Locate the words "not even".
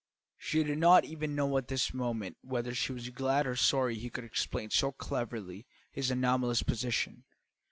0.79-1.35